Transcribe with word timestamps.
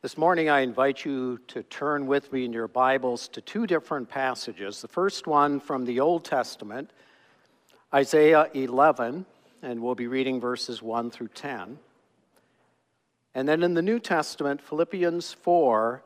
This 0.00 0.16
morning, 0.16 0.48
I 0.48 0.60
invite 0.60 1.04
you 1.04 1.40
to 1.48 1.64
turn 1.64 2.06
with 2.06 2.32
me 2.32 2.44
in 2.44 2.52
your 2.52 2.68
Bibles 2.68 3.26
to 3.30 3.40
two 3.40 3.66
different 3.66 4.08
passages. 4.08 4.80
The 4.80 4.86
first 4.86 5.26
one 5.26 5.58
from 5.58 5.84
the 5.84 5.98
Old 5.98 6.24
Testament, 6.24 6.92
Isaiah 7.92 8.48
11, 8.54 9.26
and 9.60 9.82
we'll 9.82 9.96
be 9.96 10.06
reading 10.06 10.40
verses 10.40 10.80
1 10.80 11.10
through 11.10 11.30
10. 11.34 11.80
And 13.34 13.48
then 13.48 13.64
in 13.64 13.74
the 13.74 13.82
New 13.82 13.98
Testament, 13.98 14.62
Philippians 14.62 15.32
4, 15.32 16.00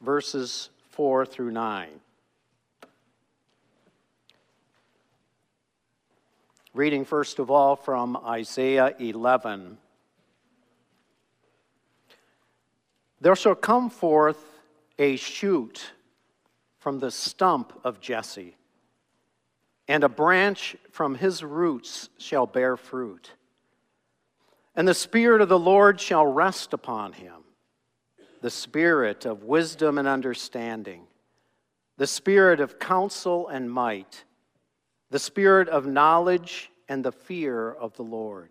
verses 0.00 0.70
4 0.92 1.26
through 1.26 1.50
9. 1.50 1.88
Reading 6.72 7.04
first 7.04 7.38
of 7.38 7.50
all 7.50 7.76
from 7.76 8.16
Isaiah 8.24 8.94
11. 8.98 9.76
There 13.20 13.36
shall 13.36 13.54
come 13.54 13.90
forth 13.90 14.44
a 14.98 15.16
shoot 15.16 15.92
from 16.78 16.98
the 16.98 17.10
stump 17.10 17.72
of 17.84 18.00
Jesse, 18.00 18.56
and 19.88 20.04
a 20.04 20.08
branch 20.08 20.76
from 20.90 21.16
his 21.16 21.42
roots 21.42 22.08
shall 22.18 22.46
bear 22.46 22.76
fruit. 22.76 23.32
And 24.76 24.86
the 24.86 24.94
Spirit 24.94 25.40
of 25.40 25.48
the 25.48 25.58
Lord 25.58 26.00
shall 26.00 26.26
rest 26.26 26.72
upon 26.72 27.12
him 27.12 27.42
the 28.40 28.50
Spirit 28.50 29.26
of 29.26 29.42
wisdom 29.42 29.98
and 29.98 30.06
understanding, 30.06 31.02
the 31.96 32.06
Spirit 32.06 32.60
of 32.60 32.78
counsel 32.78 33.48
and 33.48 33.68
might, 33.68 34.24
the 35.10 35.18
Spirit 35.18 35.68
of 35.68 35.86
knowledge 35.86 36.70
and 36.88 37.04
the 37.04 37.10
fear 37.10 37.72
of 37.72 37.96
the 37.96 38.04
Lord 38.04 38.50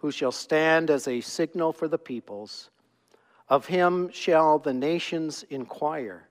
who 0.00 0.10
shall 0.10 0.32
stand 0.32 0.90
as 0.90 1.06
a 1.06 1.20
signal 1.20 1.72
for 1.72 1.88
the 1.88 1.98
peoples, 1.98 2.70
of 3.48 3.66
him 3.66 4.10
shall 4.12 4.58
the 4.58 4.72
nations 4.72 5.44
inquire, 5.50 6.28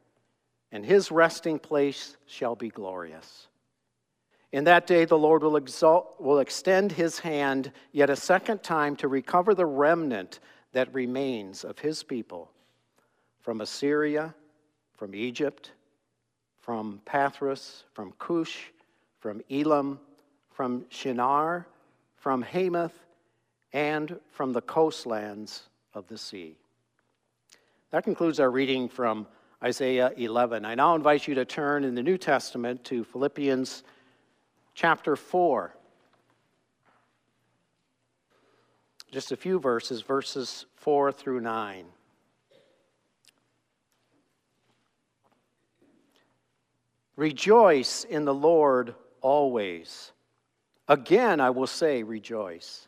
and 0.72 0.86
his 0.86 1.12
resting 1.12 1.60
place 1.60 2.18
shall 2.26 2.56
be 2.56 2.70
glorious. 2.70 3.48
In 4.52 4.64
that 4.64 4.88
day, 4.88 5.06
the 5.06 5.18
Lord 5.18 5.44
will, 5.44 5.58
exalt, 5.58 6.20
will 6.20 6.40
extend 6.40 6.92
his 6.92 7.20
hand 7.20 7.72
yet 7.92 8.10
a 8.10 8.16
second 8.16 8.64
time 8.64 8.96
to 8.98 9.08
recover 9.08 9.54
the 9.54 9.66
remnant 9.66 10.40
that 10.72 10.94
remains 10.94 11.64
of 11.64 11.78
his 11.80 12.02
people 12.02 12.52
from 13.42 13.62
Assyria, 13.62 14.34
from 14.96 15.14
Egypt, 15.14 15.72
from 16.60 17.02
Pathros, 17.06 17.84
from 17.94 18.14
Cush, 18.18 18.72
from 19.20 19.42
Elam 19.52 20.00
from 20.60 20.86
Shinar, 20.90 21.66
from 22.18 22.44
Hamath, 22.44 22.92
and 23.74 24.20
from 24.32 24.54
the 24.54 24.62
coastlands 24.62 25.64
of 25.94 26.08
the 26.08 26.18
sea. 26.18 26.56
That 27.92 28.04
concludes 28.04 28.40
our 28.40 28.52
reading 28.52 28.88
from 28.88 29.28
Isaiah 29.64 30.12
11. 30.16 30.66
I 30.66 30.76
now 30.76 30.96
invite 30.96 31.28
you 31.28 31.36
to 31.36 31.46
turn 31.46 31.84
in 31.84 31.96
the 31.96 32.04
New 32.04 32.18
Testament 32.18 32.84
to 32.86 33.04
Philippians 33.04 33.84
chapter 34.74 35.16
4. 35.16 35.76
Just 39.12 39.32
a 39.32 39.38
few 39.38 39.60
verses, 39.60 40.02
verses 40.02 40.66
4 40.76 41.12
through 41.12 41.42
9. 41.42 41.86
Rejoice 47.16 48.06
in 48.06 48.24
the 48.24 48.34
Lord 48.34 48.96
always. 49.20 50.14
Again, 50.88 51.42
I 51.42 51.50
will 51.50 51.68
say, 51.68 52.04
rejoice. 52.04 52.88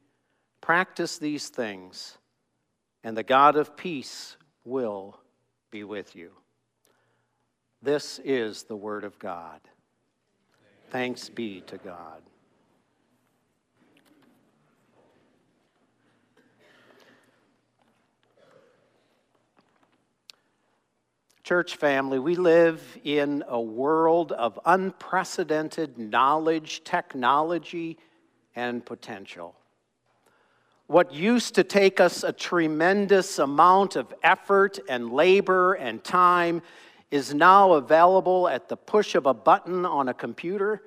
practice 0.61 1.17
these 1.17 1.49
things, 1.49 2.17
and 3.03 3.17
the 3.17 3.23
God 3.23 3.55
of 3.55 3.75
peace 3.75 4.37
will 4.63 5.19
be 5.71 5.83
with 5.83 6.15
you. 6.15 6.31
This 7.81 8.19
is 8.23 8.63
the 8.63 8.75
Word 8.75 9.03
of 9.03 9.17
God. 9.17 9.59
Thanks 10.91 11.29
be 11.29 11.61
to 11.61 11.77
God. 11.77 12.21
Church 21.43 21.75
family, 21.75 22.19
we 22.19 22.35
live 22.35 22.99
in 23.03 23.43
a 23.47 23.59
world 23.59 24.31
of 24.31 24.59
unprecedented 24.65 25.97
knowledge, 25.97 26.83
technology, 26.83 27.97
and 28.55 28.85
potential. 28.85 29.55
What 30.91 31.13
used 31.13 31.55
to 31.55 31.63
take 31.63 32.01
us 32.01 32.21
a 32.25 32.33
tremendous 32.33 33.39
amount 33.39 33.95
of 33.95 34.13
effort 34.23 34.77
and 34.89 35.13
labor 35.13 35.75
and 35.75 36.03
time 36.03 36.61
is 37.11 37.33
now 37.33 37.71
available 37.73 38.49
at 38.49 38.67
the 38.67 38.75
push 38.75 39.15
of 39.15 39.25
a 39.25 39.33
button 39.33 39.85
on 39.85 40.09
a 40.09 40.13
computer 40.13 40.83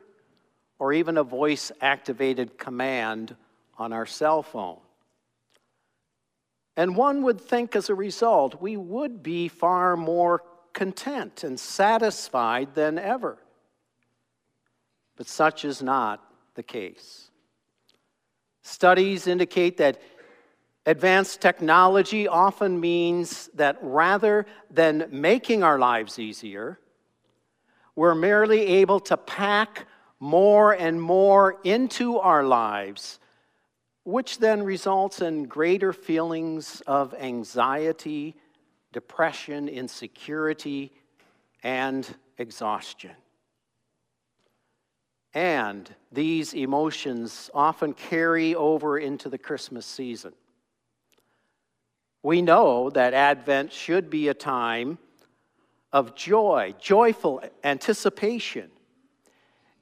or 0.78 0.92
even 0.92 1.16
a 1.16 1.24
voice 1.24 1.72
activated 1.80 2.58
command 2.58 3.34
on 3.78 3.94
our 3.94 4.04
cell 4.04 4.42
phone. 4.42 4.76
And 6.76 6.94
one 6.96 7.22
would 7.22 7.40
think 7.40 7.74
as 7.74 7.88
a 7.88 7.94
result, 7.94 8.60
we 8.60 8.76
would 8.76 9.22
be 9.22 9.48
far 9.48 9.96
more 9.96 10.42
content 10.74 11.44
and 11.44 11.58
satisfied 11.58 12.74
than 12.74 12.98
ever. 12.98 13.38
But 15.16 15.28
such 15.28 15.64
is 15.64 15.82
not 15.82 16.22
the 16.56 16.62
case. 16.62 17.30
Studies 18.64 19.26
indicate 19.26 19.76
that 19.76 20.00
advanced 20.86 21.42
technology 21.42 22.26
often 22.26 22.80
means 22.80 23.50
that 23.54 23.76
rather 23.82 24.46
than 24.70 25.06
making 25.10 25.62
our 25.62 25.78
lives 25.78 26.18
easier, 26.18 26.78
we're 27.94 28.14
merely 28.14 28.62
able 28.62 29.00
to 29.00 29.18
pack 29.18 29.86
more 30.18 30.72
and 30.72 31.00
more 31.00 31.58
into 31.62 32.18
our 32.18 32.42
lives, 32.42 33.20
which 34.04 34.38
then 34.38 34.62
results 34.62 35.20
in 35.20 35.44
greater 35.44 35.92
feelings 35.92 36.80
of 36.86 37.14
anxiety, 37.14 38.34
depression, 38.92 39.68
insecurity, 39.68 40.90
and 41.62 42.16
exhaustion. 42.38 43.12
And 45.34 45.92
these 46.12 46.54
emotions 46.54 47.50
often 47.52 47.92
carry 47.92 48.54
over 48.54 48.98
into 48.98 49.28
the 49.28 49.38
Christmas 49.38 49.84
season. 49.84 50.32
We 52.22 52.40
know 52.40 52.88
that 52.90 53.12
Advent 53.12 53.72
should 53.72 54.08
be 54.08 54.28
a 54.28 54.34
time 54.34 54.98
of 55.92 56.14
joy, 56.14 56.74
joyful 56.80 57.42
anticipation. 57.64 58.70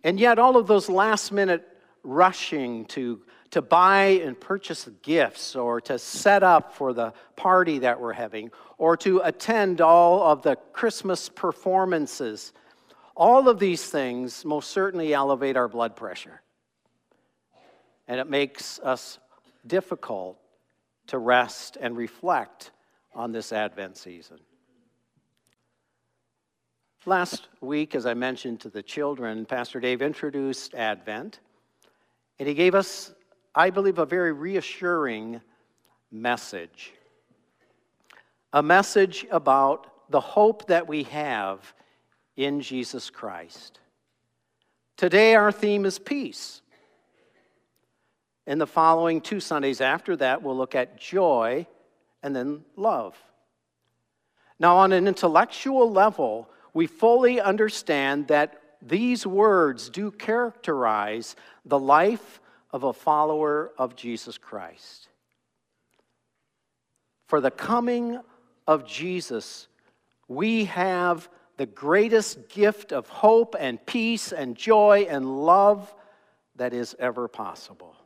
And 0.02 0.18
yet, 0.18 0.38
all 0.38 0.56
of 0.56 0.66
those 0.66 0.88
last 0.88 1.32
minute 1.32 1.68
rushing 2.02 2.86
to, 2.86 3.22
to 3.50 3.62
buy 3.62 4.20
and 4.24 4.38
purchase 4.40 4.88
gifts 5.02 5.54
or 5.54 5.80
to 5.82 5.98
set 5.98 6.42
up 6.42 6.74
for 6.74 6.92
the 6.92 7.12
party 7.36 7.78
that 7.78 8.00
we're 8.00 8.12
having 8.12 8.50
or 8.78 8.96
to 8.96 9.20
attend 9.20 9.80
all 9.80 10.22
of 10.22 10.42
the 10.42 10.56
Christmas 10.72 11.28
performances 11.28 12.52
all 13.14 13.48
of 13.48 13.58
these 13.58 13.84
things 13.84 14.44
most 14.44 14.70
certainly 14.70 15.12
elevate 15.14 15.56
our 15.56 15.68
blood 15.68 15.96
pressure. 15.96 16.40
And 18.08 18.18
it 18.18 18.28
makes 18.28 18.78
us 18.80 19.18
difficult 19.66 20.38
to 21.08 21.18
rest 21.18 21.76
and 21.80 21.96
reflect 21.96 22.70
on 23.14 23.32
this 23.32 23.52
Advent 23.52 23.96
season. 23.96 24.38
Last 27.04 27.48
week, 27.60 27.94
as 27.94 28.06
I 28.06 28.14
mentioned 28.14 28.60
to 28.60 28.70
the 28.70 28.82
children, 28.82 29.44
Pastor 29.44 29.80
Dave 29.80 30.02
introduced 30.02 30.74
Advent, 30.74 31.40
and 32.38 32.48
he 32.48 32.54
gave 32.54 32.74
us, 32.74 33.12
I 33.54 33.70
believe, 33.70 33.98
a 33.98 34.06
very 34.06 34.32
reassuring 34.32 35.40
message. 36.12 36.92
A 38.52 38.62
message 38.62 39.26
about 39.30 40.10
the 40.10 40.20
hope 40.20 40.66
that 40.68 40.86
we 40.86 41.02
have 41.04 41.74
in 42.36 42.60
Jesus 42.60 43.10
Christ. 43.10 43.80
Today, 44.96 45.34
our 45.34 45.52
theme 45.52 45.84
is 45.84 45.98
peace. 45.98 46.62
In 48.46 48.58
the 48.58 48.66
following 48.66 49.20
two 49.20 49.40
Sundays 49.40 49.80
after 49.80 50.16
that, 50.16 50.42
we'll 50.42 50.56
look 50.56 50.74
at 50.74 50.98
joy 50.98 51.66
and 52.22 52.34
then 52.34 52.64
love. 52.76 53.16
Now, 54.58 54.76
on 54.76 54.92
an 54.92 55.08
intellectual 55.08 55.90
level, 55.90 56.48
we 56.74 56.86
fully 56.86 57.40
understand 57.40 58.28
that 58.28 58.60
these 58.80 59.26
words 59.26 59.90
do 59.90 60.10
characterize 60.10 61.36
the 61.64 61.78
life 61.78 62.40
of 62.70 62.84
a 62.84 62.92
follower 62.92 63.72
of 63.78 63.96
Jesus 63.96 64.38
Christ. 64.38 65.08
For 67.26 67.40
the 67.40 67.50
coming 67.50 68.18
of 68.66 68.86
Jesus, 68.86 69.68
we 70.28 70.64
have 70.66 71.28
the 71.56 71.66
greatest 71.66 72.48
gift 72.48 72.92
of 72.92 73.08
hope 73.08 73.54
and 73.58 73.84
peace 73.84 74.32
and 74.32 74.56
joy 74.56 75.06
and 75.08 75.44
love 75.44 75.94
that 76.56 76.72
is 76.72 76.94
ever 76.98 77.28
possible. 77.28 77.96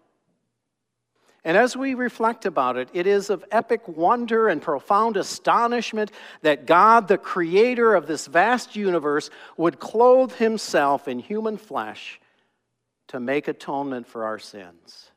And 1.45 1.57
as 1.57 1.77
we 1.77 1.95
reflect 1.95 2.45
about 2.45 2.77
it, 2.77 2.89
it 2.93 3.07
is 3.07 3.31
of 3.31 3.45
epic 3.53 3.87
wonder 3.87 4.49
and 4.49 4.61
profound 4.61 5.17
astonishment 5.17 6.11
that 6.43 6.67
God, 6.67 7.07
the 7.07 7.19
creator 7.19 7.95
of 7.95 8.09
this 8.09 8.27
vast 8.27 8.75
universe, 8.75 9.31
would 9.57 9.79
clothe 9.79 10.33
himself 10.33 11.07
in 11.07 11.21
human 11.21 11.57
flesh 11.57 12.21
to 13.09 13.21
make 13.21 13.47
atonement 13.47 14.09
for 14.09 14.25
our 14.25 14.41
sins. 14.41 15.13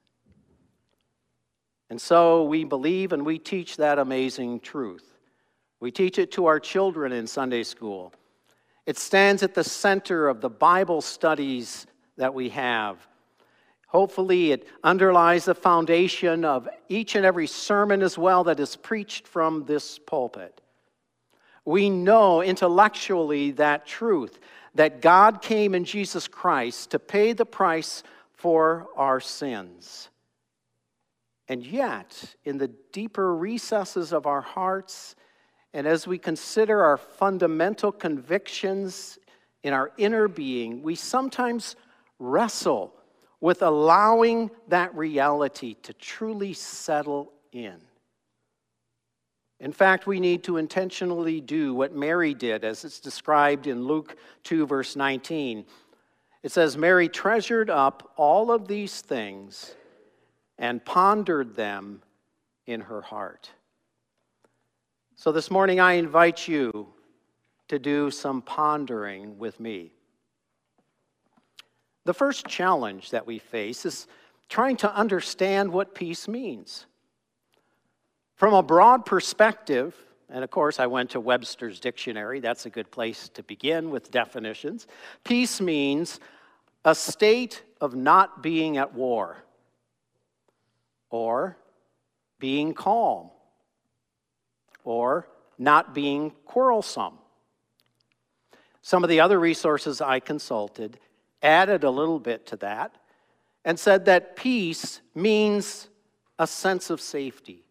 And 1.90 2.00
so 2.00 2.44
we 2.44 2.64
believe 2.64 3.12
and 3.12 3.26
we 3.26 3.40
teach 3.40 3.78
that 3.78 3.98
amazing 3.98 4.60
truth. 4.60 5.09
We 5.80 5.92
teach 5.92 6.20
it 6.20 6.32
to 6.34 6.48
our 6.48 6.60
children 6.60 7.12
in 7.12 7.28
Sunday 7.28 7.64
school. 7.64 8.14
It 8.86 8.98
stands 8.98 9.44
at 9.44 9.54
the 9.54 9.64
center 9.64 10.28
of 10.28 10.42
the 10.42 10.50
Bible 10.50 11.02
studies 11.02 11.86
that 12.18 12.34
we 12.34 12.50
have. 12.50 12.98
Hopefully, 13.88 14.52
it 14.52 14.68
underlies 14.84 15.46
the 15.46 15.56
foundation 15.56 16.46
of 16.46 16.68
each 16.90 17.16
and 17.16 17.26
every 17.26 17.48
sermon 17.48 18.02
as 18.02 18.18
well 18.18 18.44
that 18.44 18.60
is 18.60 18.76
preached 18.76 19.28
from 19.28 19.66
this 19.66 19.98
pulpit. 19.98 20.62
We 21.66 21.90
know 21.90 22.42
intellectually 22.42 23.52
that 23.52 23.86
truth 23.86 24.40
that 24.76 25.02
God 25.02 25.42
came 25.42 25.74
in 25.74 25.86
Jesus 25.86 26.28
Christ 26.28 26.92
to 26.92 27.00
pay 27.00 27.34
the 27.34 27.46
price 27.46 28.04
for 28.34 28.88
our 28.96 29.20
sins. 29.20 30.10
And 31.48 31.66
yet, 31.66 32.36
in 32.46 32.58
the 32.58 32.70
deeper 32.92 33.36
recesses 33.36 34.14
of 34.14 34.28
our 34.28 34.42
hearts, 34.42 35.16
and 35.74 35.86
as 35.86 36.08
we 36.08 36.18
consider 36.18 36.84
our 36.84 36.98
fundamental 36.98 37.92
convictions 37.92 39.20
in 39.64 39.74
our 39.74 39.92
inner 39.98 40.28
being, 40.28 40.82
we 40.82 40.96
sometimes 40.96 41.76
wrestle 42.18 42.94
with 43.42 43.62
allowing 43.62 44.50
that 44.68 44.94
reality 44.96 45.76
to 45.84 45.94
truly 45.94 46.54
settle 46.54 47.32
in. 47.52 47.80
In 49.60 49.74
fact, 49.74 50.08
we 50.08 50.20
need 50.20 50.44
to 50.46 50.58
intentionally 50.58 51.42
do 51.42 51.74
what 51.74 51.94
Mary 51.94 52.34
did, 52.34 52.64
as 52.64 52.86
it's 52.86 53.00
described 53.00 53.68
in 53.68 53.84
Luke 53.84 54.18
2, 54.44 54.66
verse 54.66 54.96
19. 54.96 55.66
It 56.44 56.52
says, 56.52 56.78
Mary 56.78 57.10
treasured 57.10 57.70
up 57.70 58.14
all 58.16 58.52
of 58.52 58.68
these 58.68 59.02
things 59.02 59.76
and 60.58 60.84
pondered 60.84 61.56
them 61.56 62.02
in 62.66 62.82
her 62.82 63.02
heart. 63.02 63.52
So 65.20 65.34
this 65.34 65.52
morning, 65.52 65.82
I 65.82 65.96
invite 65.96 66.48
you 66.48 66.88
to 67.68 67.78
do 67.78 68.10
some 68.10 68.42
pondering 68.42 69.38
with 69.38 69.60
me. 69.60 69.92
The 72.06 72.14
first 72.14 72.48
challenge 72.48 73.10
that 73.10 73.28
we 73.28 73.38
face 73.38 73.86
is 73.86 74.08
trying 74.48 74.78
to 74.78 74.96
understand 74.96 75.74
what 75.74 75.94
peace 75.94 76.30
means. 76.30 76.86
From 78.36 78.54
a 78.54 78.64
broad 78.64 79.06
perspective, 79.06 79.94
and 80.30 80.42
of 80.42 80.52
course, 80.52 80.80
I 80.80 80.88
went 80.88 81.10
to 81.10 81.20
Webster's 81.20 81.82
dictionary, 81.82 82.40
that's 82.40 82.66
a 82.66 82.70
good 82.70 82.90
place 82.90 83.28
to 83.34 83.44
begin 83.44 83.90
with 83.90 84.12
definitions. 84.12 84.88
Peace 85.26 85.60
means 85.60 86.22
a 86.86 86.96
state 86.96 87.62
of 87.82 87.94
not 87.94 88.42
being 88.42 88.78
at 88.78 88.94
war 88.94 89.44
or 91.10 91.58
being 92.40 92.74
calm 92.74 93.32
or 94.90 95.28
not 95.58 95.94
being 95.94 96.32
quarrelsome. 96.46 97.20
Some 98.82 99.04
of 99.04 99.10
the 99.10 99.20
other 99.20 99.40
resources 99.40 100.02
I 100.02 100.20
consulted 100.20 101.00
added 101.44 101.84
a 101.84 101.92
little 101.92 102.20
bit 102.20 102.48
to 102.48 102.56
that 102.58 102.96
and 103.64 103.80
said 103.80 104.06
that 104.06 104.36
peace 104.36 105.02
means 105.14 105.90
a 106.40 106.48
sense 106.48 106.90
of 106.90 107.00
safety. 107.00 107.66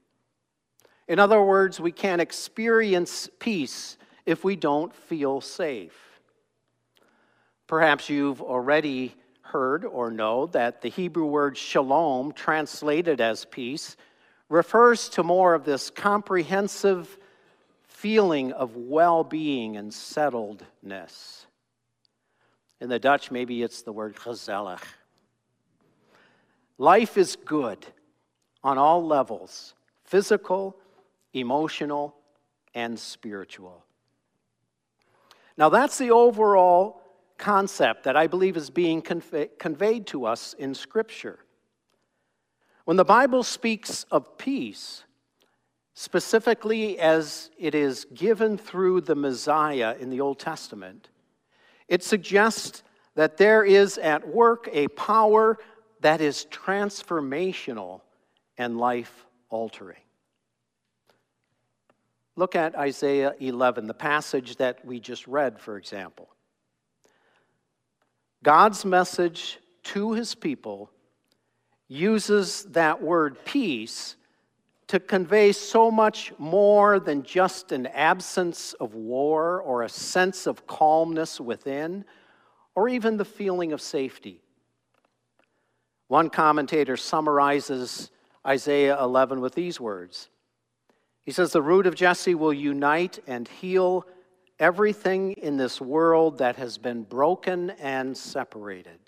In 1.08 1.18
other 1.18 1.42
words, 1.42 1.80
we 1.80 1.90
can't 1.90 2.20
experience 2.20 3.28
peace 3.40 3.96
if 4.24 4.44
we 4.44 4.54
don't 4.54 4.94
feel 4.94 5.40
safe. 5.40 6.20
Perhaps 7.66 8.08
you've 8.08 8.40
already 8.40 9.14
heard 9.40 9.84
or 9.84 10.10
know 10.10 10.46
that 10.46 10.82
the 10.82 10.88
Hebrew 10.90 11.24
word 11.24 11.56
shalom, 11.56 12.32
translated 12.32 13.20
as 13.20 13.44
peace, 13.46 13.96
refers 14.48 15.08
to 15.10 15.22
more 15.22 15.54
of 15.54 15.64
this 15.64 15.90
comprehensive 15.90 17.18
feeling 17.82 18.52
of 18.52 18.76
well 18.76 19.24
being 19.24 19.76
and 19.76 19.90
settledness. 19.90 21.46
In 22.80 22.88
the 22.88 22.98
Dutch, 22.98 23.30
maybe 23.30 23.62
it's 23.62 23.82
the 23.82 23.92
word 23.92 24.14
gezellig. 24.16 24.80
Life 26.78 27.18
is 27.18 27.36
good. 27.36 27.86
on 28.64 28.76
all 28.76 29.06
levels 29.06 29.74
physical, 30.04 30.76
emotional, 31.32 32.14
and 32.74 32.98
spiritual. 32.98 33.84
Now, 35.56 35.68
that's 35.68 35.98
the 35.98 36.10
overall 36.10 37.02
concept 37.36 38.04
that 38.04 38.16
I 38.16 38.26
believe 38.26 38.56
is 38.56 38.70
being 38.70 39.02
conveyed 39.02 40.06
to 40.08 40.24
us 40.24 40.54
in 40.58 40.74
Scripture. 40.74 41.40
When 42.88 42.96
the 42.96 43.04
Bible 43.04 43.42
speaks 43.42 44.04
of 44.04 44.38
peace, 44.38 45.04
specifically 45.92 46.98
as 46.98 47.50
it 47.58 47.74
is 47.74 48.06
given 48.14 48.56
through 48.56 49.02
the 49.02 49.14
Messiah 49.14 49.94
in 50.00 50.08
the 50.08 50.22
Old 50.22 50.38
Testament, 50.38 51.10
it 51.86 52.02
suggests 52.02 52.82
that 53.14 53.36
there 53.36 53.62
is 53.62 53.98
at 53.98 54.26
work 54.26 54.70
a 54.72 54.88
power 54.88 55.58
that 56.00 56.22
is 56.22 56.46
transformational 56.50 58.00
and 58.56 58.78
life 58.78 59.26
altering. 59.50 60.00
Look 62.36 62.56
at 62.56 62.74
Isaiah 62.74 63.34
11, 63.38 63.86
the 63.86 63.92
passage 63.92 64.56
that 64.56 64.82
we 64.82 64.98
just 64.98 65.26
read, 65.26 65.60
for 65.60 65.76
example. 65.76 66.30
God's 68.42 68.86
message 68.86 69.58
to 69.82 70.14
his 70.14 70.34
people 70.34 70.90
uses 71.88 72.64
that 72.64 73.02
word 73.02 73.44
peace 73.44 74.16
to 74.88 75.00
convey 75.00 75.52
so 75.52 75.90
much 75.90 76.32
more 76.38 76.98
than 76.98 77.22
just 77.22 77.72
an 77.72 77.86
absence 77.86 78.74
of 78.74 78.94
war 78.94 79.60
or 79.60 79.82
a 79.82 79.88
sense 79.88 80.46
of 80.46 80.66
calmness 80.66 81.40
within 81.40 82.04
or 82.74 82.88
even 82.88 83.16
the 83.16 83.24
feeling 83.24 83.72
of 83.72 83.80
safety. 83.80 84.40
One 86.08 86.30
commentator 86.30 86.96
summarizes 86.96 88.10
Isaiah 88.46 88.98
11 89.02 89.40
with 89.40 89.54
these 89.54 89.78
words 89.78 90.28
He 91.22 91.32
says, 91.32 91.52
The 91.52 91.62
root 91.62 91.86
of 91.86 91.94
Jesse 91.94 92.34
will 92.34 92.52
unite 92.52 93.18
and 93.26 93.46
heal 93.46 94.06
everything 94.58 95.32
in 95.32 95.58
this 95.58 95.80
world 95.80 96.38
that 96.38 96.56
has 96.56 96.78
been 96.78 97.02
broken 97.02 97.70
and 97.70 98.16
separated. 98.16 98.98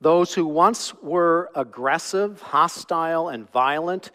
Those 0.00 0.34
who 0.34 0.46
once 0.46 0.94
were 0.94 1.50
aggressive, 1.54 2.40
hostile, 2.42 3.28
and 3.28 3.50
violent 3.50 4.10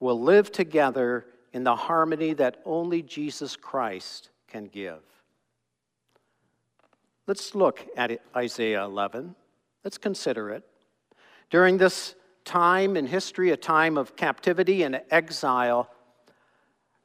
will 0.00 0.20
live 0.20 0.50
together 0.50 1.26
in 1.52 1.64
the 1.64 1.76
harmony 1.76 2.32
that 2.34 2.62
only 2.64 3.02
Jesus 3.02 3.56
Christ 3.56 4.30
can 4.48 4.64
give. 4.66 5.00
Let's 7.26 7.54
look 7.54 7.86
at 7.96 8.20
Isaiah 8.34 8.84
11. 8.84 9.34
Let's 9.84 9.98
consider 9.98 10.50
it. 10.50 10.64
During 11.50 11.76
this 11.78 12.14
time 12.44 12.96
in 12.96 13.06
history, 13.06 13.50
a 13.50 13.56
time 13.56 13.96
of 13.96 14.16
captivity 14.16 14.82
and 14.82 15.00
exile, 15.10 15.90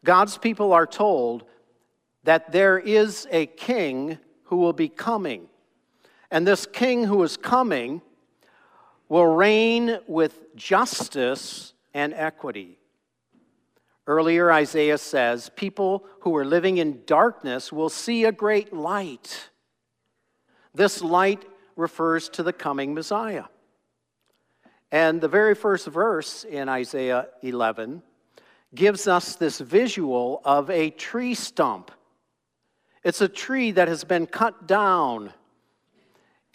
God's 0.04 0.38
people 0.38 0.74
are 0.74 0.88
told 0.88 1.44
that 2.24 2.52
there 2.52 2.80
is 2.80 3.28
a 3.32 3.46
king 3.46 4.18
who 4.44 4.58
will 4.58 4.74
be 4.74 4.90
coming. 4.90 5.48
And 6.30 6.46
this 6.46 6.66
king 6.66 7.06
who 7.06 7.24
is 7.24 7.38
coming 7.38 8.02
will 9.10 9.26
reign 9.26 10.00
with 10.08 10.56
justice 10.56 11.74
and 11.94 12.14
equity. 12.14 12.78
Earlier, 14.06 14.52
Isaiah 14.52 14.98
says, 14.98 15.50
People 15.56 16.06
who 16.22 16.36
are 16.36 16.46
living 16.46 16.78
in 16.78 17.04
darkness 17.06 17.72
will 17.72 17.90
see 17.90 18.24
a 18.24 18.32
great 18.32 18.74
light. 18.74 19.50
This 20.74 21.02
light 21.02 21.46
refers 21.76 22.30
to 22.30 22.44
the 22.44 22.54
coming 22.54 22.94
Messiah. 22.94 23.46
And 24.92 25.20
the 25.20 25.28
very 25.28 25.56
first 25.56 25.88
verse 25.88 26.46
in 26.46 26.70
Isaiah 26.70 27.28
11 27.42 28.02
gives 28.74 29.08
us 29.08 29.36
this 29.36 29.60
visual 29.60 30.42
of 30.46 30.70
a 30.70 30.90
tree 30.90 31.34
stump. 31.34 31.92
It's 33.04 33.22
a 33.22 33.28
tree 33.28 33.72
that 33.72 33.88
has 33.88 34.04
been 34.04 34.26
cut 34.26 34.68
down. 34.68 35.34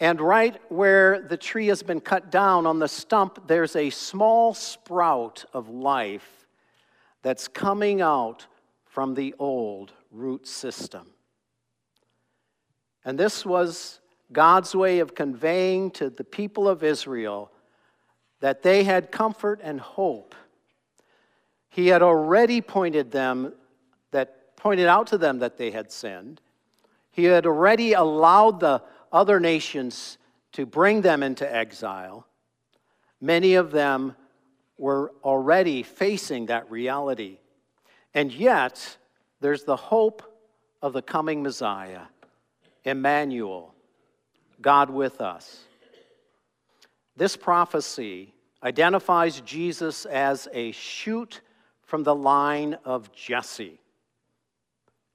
And 0.03 0.19
right 0.19 0.59
where 0.67 1.21
the 1.21 1.37
tree 1.37 1.67
has 1.67 1.81
been 1.81 2.01
cut 2.01 2.29
down 2.29 2.65
on 2.65 2.77
the 2.77 2.89
stump, 2.89 3.47
there's 3.47 3.73
a 3.77 3.89
small 3.89 4.53
sprout 4.53 5.45
of 5.53 5.69
life 5.69 6.45
that's 7.21 7.47
coming 7.47 8.01
out 8.01 8.45
from 8.83 9.13
the 9.13 9.33
old 9.39 9.93
root 10.11 10.45
system. 10.45 11.07
And 13.05 13.17
this 13.17 13.45
was 13.45 14.01
God's 14.33 14.75
way 14.75 14.99
of 14.99 15.15
conveying 15.15 15.89
to 15.91 16.09
the 16.09 16.25
people 16.25 16.67
of 16.67 16.83
Israel 16.83 17.49
that 18.41 18.61
they 18.61 18.83
had 18.83 19.09
comfort 19.09 19.61
and 19.63 19.79
hope. 19.79 20.35
He 21.69 21.87
had 21.87 22.01
already 22.01 22.59
pointed 22.59 23.09
them 23.09 23.53
that 24.11 24.57
pointed 24.57 24.87
out 24.87 25.07
to 25.07 25.17
them 25.17 25.39
that 25.39 25.57
they 25.57 25.71
had 25.71 25.93
sinned. 25.93 26.41
He 27.09 27.23
had 27.23 27.45
already 27.45 27.93
allowed 27.93 28.59
the 28.59 28.81
other 29.13 29.39
nations 29.39 30.17
to 30.53 30.65
bring 30.65 31.01
them 31.01 31.23
into 31.23 31.55
exile. 31.55 32.27
Many 33.21 33.53
of 33.53 33.71
them 33.71 34.15
were 34.77 35.13
already 35.23 35.83
facing 35.83 36.47
that 36.47 36.69
reality. 36.69 37.37
And 38.13 38.33
yet, 38.33 38.97
there's 39.39 39.63
the 39.63 39.75
hope 39.75 40.23
of 40.81 40.93
the 40.93 41.01
coming 41.01 41.43
Messiah, 41.43 42.01
Emmanuel, 42.83 43.73
God 44.61 44.89
with 44.89 45.21
us. 45.21 45.61
This 47.15 47.37
prophecy 47.37 48.33
identifies 48.63 49.41
Jesus 49.41 50.05
as 50.05 50.47
a 50.51 50.71
shoot 50.71 51.41
from 51.83 52.03
the 52.03 52.15
line 52.15 52.77
of 52.83 53.13
Jesse. 53.13 53.79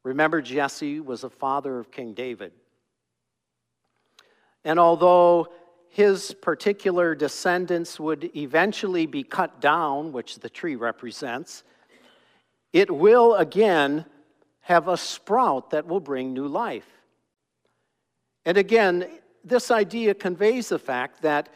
Remember, 0.05 0.41
Jesse 0.41 1.01
was 1.01 1.23
the 1.23 1.31
father 1.31 1.79
of 1.79 1.91
King 1.91 2.15
David. 2.15 2.53
And 4.65 4.79
although 4.79 5.49
his 5.89 6.35
particular 6.35 7.15
descendants 7.15 7.99
would 7.99 8.31
eventually 8.37 9.07
be 9.07 9.23
cut 9.23 9.61
down, 9.61 10.13
which 10.13 10.39
the 10.39 10.51
tree 10.51 10.77
represents, 10.77 11.65
it 12.73 12.91
will 12.91 13.35
again 13.35 14.05
have 14.61 14.89
a 14.89 14.97
sprout 14.97 15.71
that 15.71 15.87
will 15.87 16.01
bring 16.01 16.33
new 16.33 16.47
life. 16.47 16.87
And 18.45 18.59
again, 18.59 19.09
this 19.45 19.71
idea 19.71 20.15
conveys 20.15 20.69
the 20.69 20.79
fact 20.79 21.23
that 21.23 21.49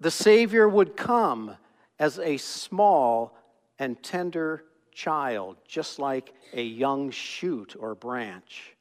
the 0.00 0.10
Savior 0.10 0.68
would 0.68 0.96
come 0.96 1.56
as 1.98 2.18
a 2.18 2.36
small 2.36 3.36
and 3.78 4.02
tender 4.02 4.64
child, 4.92 5.56
just 5.66 5.98
like 5.98 6.34
a 6.52 6.62
young 6.62 7.10
shoot 7.10 7.76
or 7.78 7.94
branch. 7.94 8.75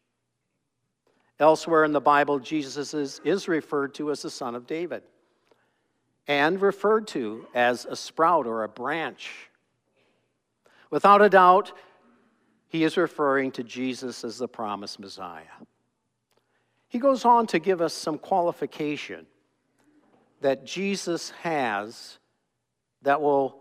Elsewhere 1.40 1.84
in 1.84 1.92
the 1.92 2.02
Bible, 2.02 2.40
Jesus 2.40 2.94
is, 2.94 3.20
is 3.24 3.48
referred 3.48 3.94
to 3.96 4.12
as 4.12 4.22
the 4.22 4.30
Son 4.30 4.56
of 4.56 4.66
David 4.66 5.04
and 6.28 6.62
referred 6.62 7.08
to 7.08 7.46
as 7.54 7.86
a 7.86 7.96
sprout 7.96 8.48
or 8.48 8.64
a 8.64 8.70
branch. 8.70 9.50
Without 10.90 11.22
a 11.22 11.30
doubt, 11.30 11.74
he 12.68 12.84
is 12.84 12.98
referring 12.98 13.52
to 13.52 13.64
Jesus 13.64 14.24
as 14.24 14.38
the 14.38 14.48
promised 14.48 15.00
Messiah. 15.00 15.44
He 16.88 17.00
goes 17.00 17.26
on 17.26 17.48
to 17.48 17.60
give 17.60 17.82
us 17.82 17.94
some 17.94 18.18
qualification 18.18 19.26
that 20.42 20.66
Jesus 20.66 21.32
has 21.42 22.18
that 23.02 23.22
will 23.22 23.58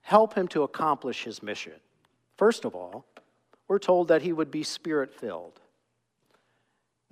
help 0.00 0.34
him 0.34 0.48
to 0.48 0.64
accomplish 0.64 1.24
his 1.24 1.42
mission. 1.42 1.74
First 2.36 2.64
of 2.64 2.74
all, 2.74 3.06
we're 3.68 3.78
told 3.78 4.08
that 4.08 4.22
he 4.22 4.32
would 4.32 4.50
be 4.50 4.62
spirit 4.62 5.14
filled. 5.14 5.60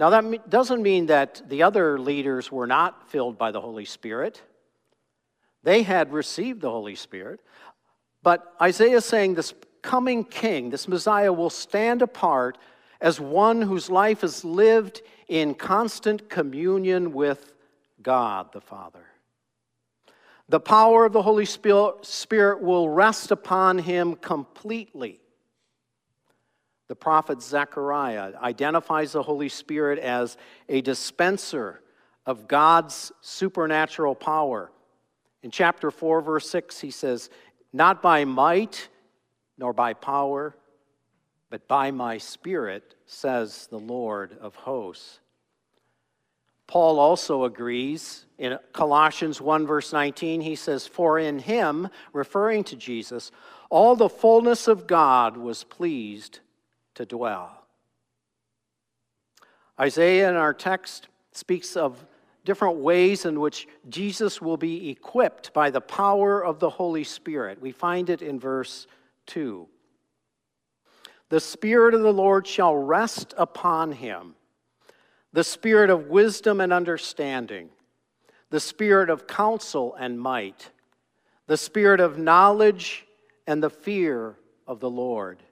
Now, 0.01 0.09
that 0.09 0.49
doesn't 0.49 0.83
mean 0.83 1.07
that 1.07 1.43
the 1.47 1.63
other 1.63 1.99
leaders 1.99 2.51
were 2.51 2.67
not 2.67 3.11
filled 3.11 3.37
by 3.37 3.51
the 3.51 3.61
Holy 3.61 3.85
Spirit. 3.85 4.41
They 5.63 5.83
had 5.83 6.11
received 6.11 6.63
the 6.63 6.71
Holy 6.71 6.95
Spirit. 6.95 7.41
But 8.23 8.55
Isaiah 8.63 8.97
is 8.97 9.05
saying 9.05 9.35
this 9.35 9.53
coming 9.83 10.25
king, 10.25 10.71
this 10.71 10.89
Messiah, 10.89 11.35
will 11.35 11.51
stand 11.51 12.01
apart 12.01 12.57
as 12.99 13.21
one 13.21 13.61
whose 13.61 13.91
life 13.91 14.25
is 14.25 14.43
lived 14.43 15.03
in 15.29 15.55
constant 15.55 16.31
communion 16.31 17.13
with 17.13 17.53
God 18.03 18.55
the 18.55 18.63
Father. 18.63 19.05
The 20.49 20.61
power 20.61 21.05
of 21.05 21.13
the 21.13 21.23
Holy 21.23 21.45
Spirit 21.45 22.63
will 22.63 22.89
rest 22.89 23.31
upon 23.31 23.77
him 23.77 24.17
completely. 24.17 25.21
The 26.91 26.97
prophet 26.97 27.41
Zechariah 27.41 28.33
identifies 28.43 29.13
the 29.13 29.23
Holy 29.23 29.49
Spirit 29.49 30.01
as 30.01 30.37
a 30.69 30.81
dispenser 30.81 31.81
of 32.27 32.49
God's 32.49 33.13
supernatural 33.21 34.17
power. 34.17 34.73
In 35.45 35.53
chapter 35.53 35.93
4, 35.93 36.21
verse 36.21 36.51
6, 36.51 36.81
he 36.81 36.91
says, 36.91 37.31
Not 37.73 38.03
by 38.03 38.25
might 38.25 38.89
nor 39.57 39.73
by 39.73 39.93
power, 39.93 40.57
but 41.49 41.69
by 41.69 41.93
my 41.93 42.19
Spirit, 42.19 42.97
says 43.07 43.69
the 43.69 43.79
Lord 43.79 44.37
of 44.41 44.57
hosts. 44.57 45.21
Paul 46.67 46.99
also 46.99 47.45
agrees 47.45 48.27
in 48.37 48.59
Colossians 48.73 49.41
1, 49.41 49.65
verse 49.65 49.93
19. 49.93 50.41
He 50.41 50.57
says, 50.57 50.89
For 50.89 51.21
in 51.21 51.39
him, 51.39 51.89
referring 52.13 52.65
to 52.65 52.75
Jesus, 52.75 53.31
all 53.71 53.95
the 53.95 54.09
fullness 54.09 54.67
of 54.67 54.89
God 54.89 55.37
was 55.37 55.63
pleased 55.63 56.41
to 56.95 57.07
dwell. 57.07 57.65
Isaiah 59.79 60.29
in 60.29 60.37
our 60.37 60.53
text 60.53 61.09
speaks 61.33 61.77
of 61.77 62.05
different 62.45 62.77
ways 62.77 63.25
in 63.25 63.41
which 63.41 63.69
Jesus 63.89 64.41
will 64.41 64.57
be 64.57 64.91
equipped 64.91 65.53
by 65.53 65.71
the 65.71 65.81
power 65.81 66.45
of 66.45 66.59
the 66.59 66.71
Holy 66.71 67.05
Spirit. 67.05 67.61
We 67.61 67.73
find 67.73 68.11
it 68.11 68.23
in 68.23 68.39
verse 68.39 68.87
2. 69.27 69.67
The 71.29 71.41
Spirit 71.41 71.95
of 71.95 72.03
the 72.03 72.13
Lord 72.13 72.47
shall 72.47 72.75
rest 72.75 73.35
upon 73.37 73.93
him 73.93 74.35
the 75.33 75.45
Spirit 75.45 75.91
of 75.91 76.09
wisdom 76.09 76.61
and 76.61 76.73
understanding, 76.73 77.71
the 78.51 78.61
Spirit 78.61 79.11
of 79.11 79.27
counsel 79.27 79.95
and 79.95 80.21
might, 80.21 80.71
the 81.47 81.57
Spirit 81.57 82.01
of 82.01 82.19
knowledge 82.19 83.07
and 83.47 83.63
the 83.63 83.71
fear 83.71 84.37
of 84.67 84.81
the 84.81 84.91
Lord. 84.91 85.43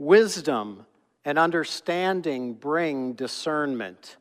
Wisdom 0.00 0.86
and 1.26 1.38
understanding 1.38 2.54
bring 2.54 3.12
discernment 3.12 4.16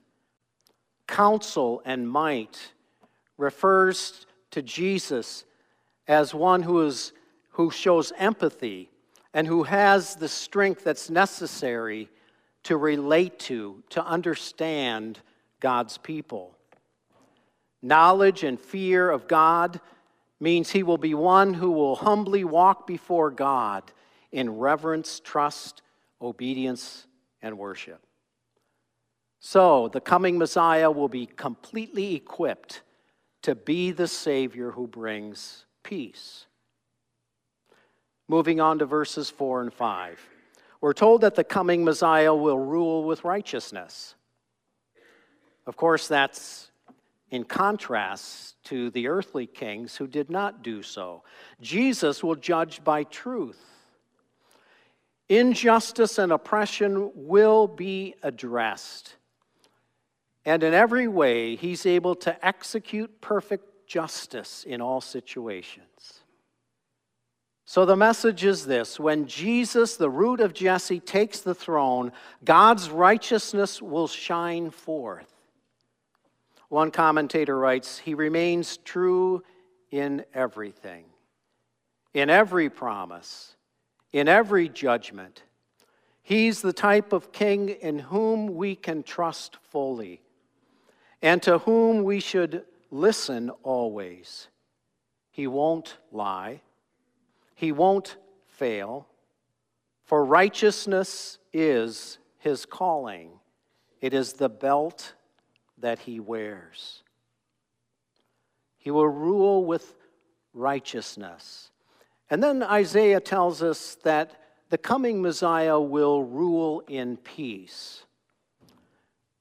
counsel 1.08 1.82
and 1.86 2.10
might 2.10 2.74
refers 3.38 4.26
to 4.52 4.62
Jesus 4.62 5.46
as 6.06 6.34
one 6.34 6.64
who, 6.64 6.82
is, 6.82 7.14
who 7.52 7.72
shows 7.72 8.12
empathy 8.18 8.90
and 9.34 9.48
who 9.48 9.64
has 9.64 10.16
the 10.16 10.28
strength 10.28 10.84
that's 10.84 11.10
necessary 11.10 12.10
to 12.64 12.76
relate 12.76 13.40
to, 13.40 13.82
to 13.92 14.04
understand 14.06 15.20
God's 15.62 15.98
people. 15.98 16.54
Knowledge 17.82 18.44
and 18.44 18.60
fear 18.60 19.10
of 19.10 19.30
God 19.30 19.80
means 20.42 20.72
he 20.72 20.84
will 20.84 20.98
be 20.98 21.14
one 21.14 21.54
who 21.54 21.72
will 21.72 21.96
humbly 21.96 22.44
walk 22.44 22.86
before 22.86 23.32
God 23.32 23.94
in 24.32 24.58
reverence, 24.58 25.20
trust, 25.20 25.82
obedience, 26.22 27.08
and 27.42 27.58
worship. 27.58 28.02
So, 29.40 29.88
the 29.88 30.02
coming 30.02 30.38
Messiah 30.38 30.92
will 30.92 31.08
be 31.08 31.26
completely 31.26 32.16
equipped 32.16 32.82
to 33.44 33.56
be 33.56 33.92
the 33.92 34.08
Savior 34.08 34.72
who 34.72 34.86
brings 34.88 35.66
peace. 35.84 36.46
Moving 38.28 38.60
on 38.60 38.80
to 38.80 38.86
verses 38.86 39.30
4 39.30 39.62
and 39.62 39.74
5. 39.74 40.20
We're 40.82 40.94
told 40.94 41.22
that 41.22 41.36
the 41.36 41.44
coming 41.44 41.84
Messiah 41.84 42.34
will 42.36 42.60
rule 42.60 43.04
with 43.04 43.24
righteousness. 43.24 44.16
Of 45.66 45.78
course, 45.78 46.08
that's 46.08 46.72
in 47.32 47.44
contrast 47.44 48.62
to 48.66 48.90
the 48.92 49.08
earthly 49.08 49.46
kings 49.46 49.96
who 49.96 50.08
did 50.08 50.30
not 50.30 50.64
do 50.64 50.82
so. 50.82 51.24
Jesus 51.62 52.24
will 52.24 52.36
judge 52.36 52.84
by 52.84 53.04
truth. 53.04 53.79
Injustice 55.30 56.18
and 56.18 56.32
oppression 56.32 57.12
will 57.14 57.68
be 57.68 58.16
addressed. 58.24 59.16
And 60.44 60.64
in 60.64 60.74
every 60.74 61.08
way, 61.08 61.56
he's 61.56 61.86
able 61.86 62.16
to 62.16 62.46
execute 62.46 63.22
perfect 63.22 63.88
justice 63.88 64.64
in 64.68 64.82
all 64.82 65.02
situations. 65.02 66.24
So 67.66 67.86
the 67.86 67.96
message 67.96 68.46
is 68.46 68.66
this 68.66 69.00
when 69.00 69.28
Jesus, 69.28 69.96
the 69.96 70.10
root 70.10 70.40
of 70.40 70.56
Jesse, 70.56 71.00
takes 71.00 71.42
the 71.42 71.54
throne, 71.54 72.12
God's 72.44 72.90
righteousness 72.90 73.80
will 73.80 74.08
shine 74.08 74.72
forth. 74.72 75.32
One 76.70 76.90
commentator 76.90 77.56
writes, 77.56 78.00
He 78.00 78.16
remains 78.16 78.78
true 78.78 79.44
in 79.92 80.26
everything, 80.34 81.06
in 82.16 82.32
every 82.32 82.72
promise, 82.72 83.56
in 84.12 84.28
every 84.28 84.70
judgment. 84.70 85.44
He's 86.22 86.62
the 86.62 86.74
type 86.74 87.14
of 87.14 87.32
king 87.32 87.70
in 87.70 88.00
whom 88.00 88.56
we 88.56 88.76
can 88.76 89.04
trust 89.04 89.58
fully 89.64 90.22
and 91.22 91.42
to 91.44 91.60
whom 91.60 92.04
we 92.04 92.20
should 92.20 92.64
listen 92.92 93.50
always. 93.64 94.48
He 95.32 95.48
won't 95.48 95.98
lie, 96.12 96.62
he 97.56 97.72
won't 97.72 98.18
fail, 98.48 99.08
for 100.04 100.26
righteousness 100.26 101.38
is 101.54 102.18
his 102.40 102.66
calling, 102.66 103.32
it 104.02 104.14
is 104.14 104.34
the 104.34 104.50
belt 104.50 105.14
that 105.78 106.00
he 106.00 106.20
wears. 106.20 107.04
He 108.78 108.92
will 108.92 109.08
rule 109.08 109.66
with 109.66 109.96
righteousness. 110.54 111.70
And 112.30 112.44
then 112.44 112.62
Isaiah 112.64 113.20
tells 113.20 113.64
us 113.64 113.98
that 114.04 114.40
the 114.70 114.78
coming 114.78 115.22
Messiah 115.22 115.80
will 115.80 116.24
rule 116.24 116.84
in 116.88 117.18
peace. 117.18 118.04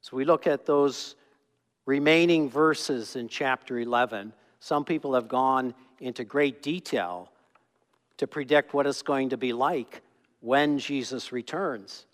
So 0.01 0.17
we 0.17 0.25
look 0.25 0.47
at 0.47 0.65
those 0.65 1.17
remaining 1.85 2.49
verses 2.49 3.17
in 3.17 3.29
chapter 3.29 3.79
11, 3.79 4.33
some 4.61 4.85
people 4.85 5.15
have 5.15 5.29
gone 5.29 5.75
into 6.01 6.25
great 6.25 6.63
detail 6.63 7.31
to 8.19 8.27
predict 8.27 8.75
what 8.75 8.87
it's 8.87 9.03
going 9.03 9.31
to 9.31 9.37
be 9.37 9.53
like 9.53 10.03
when 10.41 10.79
Jesus 10.79 11.33
returns. 11.33 12.07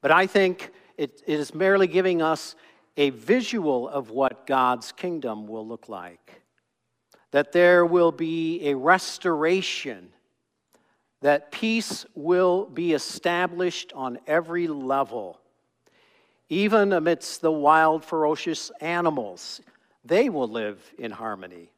But 0.00 0.10
I 0.10 0.26
think 0.26 0.70
it, 0.96 1.22
it 1.26 1.38
is 1.38 1.54
merely 1.54 1.86
giving 1.86 2.22
us 2.22 2.56
a 2.96 3.10
visual 3.10 3.88
of 3.88 4.10
what 4.10 4.46
God's 4.46 4.92
kingdom 4.92 5.46
will 5.46 5.66
look 5.66 5.88
like. 5.88 6.42
That 7.34 7.50
there 7.50 7.84
will 7.84 8.12
be 8.12 8.68
a 8.68 8.76
restoration, 8.76 10.10
that 11.20 11.50
peace 11.50 12.06
will 12.14 12.66
be 12.66 12.92
established 12.92 13.92
on 13.92 14.20
every 14.26 14.68
level 14.68 15.40
even 16.48 16.92
amidst 16.92 17.40
the 17.40 17.50
wild, 17.50 18.04
ferocious 18.04 18.70
animals, 18.80 19.60
they 20.04 20.28
will 20.28 20.48
live 20.48 20.92
in 20.98 21.10
harmony. 21.10 21.70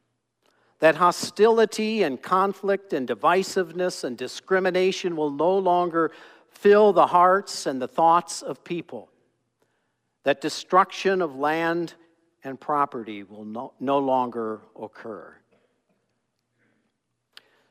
That 0.79 0.95
hostility 0.95 2.03
and 2.03 2.21
conflict 2.21 2.93
and 2.93 3.07
divisiveness 3.07 4.03
and 4.03 4.17
discrimination 4.17 5.15
will 5.15 5.31
no 5.31 5.57
longer 5.57 6.11
fill 6.51 6.93
the 6.93 7.07
hearts 7.07 7.65
and 7.65 7.81
the 7.81 7.87
thoughts 7.87 8.41
of 8.41 8.63
people. 8.63 9.09
That 10.23 10.41
destruction 10.41 11.21
of 11.21 11.35
land 11.35 11.93
and 12.43 12.59
property 12.59 13.23
will 13.23 13.45
no, 13.45 13.73
no 13.79 13.97
longer 13.97 14.61
occur. 14.79 15.33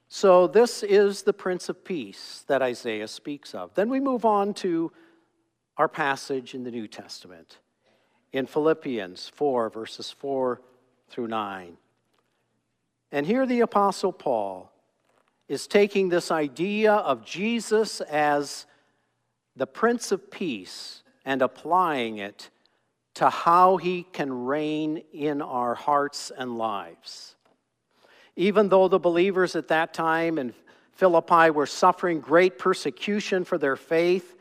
So, 0.09 0.47
this 0.47 0.83
is 0.85 1.23
the 1.23 1.33
Prince 1.33 1.69
of 1.69 1.85
Peace 1.85 2.45
that 2.47 2.62
Isaiah 2.62 3.09
speaks 3.09 3.55
of. 3.55 3.75
Then 3.75 3.88
we 3.88 3.99
move 3.99 4.25
on 4.25 4.55
to 4.55 4.92
our 5.77 5.88
passage 5.88 6.55
in 6.55 6.62
the 6.62 6.71
New 6.71 6.87
Testament 6.87 7.59
in 8.33 8.47
Philippians 8.47 9.31
4, 9.35 9.71
verses 9.71 10.11
4 10.11 10.61
through 11.09 11.29
9. 11.29 11.77
And 13.12 13.27
here 13.27 13.47
the 13.47 13.61
Apostle 13.61 14.12
Paul 14.12 14.73
is 15.49 15.66
taking 15.66 16.09
this 16.09 16.31
idea 16.31 16.92
of 16.92 17.25
Jesus 17.25 18.01
as 18.01 18.66
the 19.55 19.66
Prince 19.66 20.12
of 20.12 20.31
Peace 20.31 21.03
and 21.25 21.40
applying 21.42 22.19
it 22.19 22.51
to 23.14 23.31
how 23.31 23.77
he 23.77 24.03
can 24.12 24.45
reign 24.45 25.03
in 25.12 25.40
our 25.40 25.75
hearts 25.75 26.31
and 26.37 26.59
lives. 26.59 27.36
Even 28.37 28.68
though 28.68 28.87
the 28.87 28.99
believers 28.99 29.57
at 29.57 29.68
that 29.68 29.94
time 29.94 30.38
in 30.38 30.53
Philippi 30.92 31.51
were 31.51 31.66
suffering 31.66 32.20
great 32.20 32.59
persecution 32.59 33.44
for 33.44 33.59
their 33.59 33.77
faith, 33.77 34.35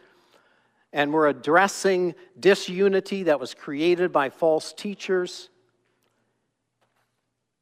and 0.93 1.11
we're 1.11 1.27
addressing 1.27 2.15
disunity 2.39 3.23
that 3.23 3.39
was 3.39 3.53
created 3.53 4.11
by 4.11 4.29
false 4.29 4.71
teachers. 4.71 5.49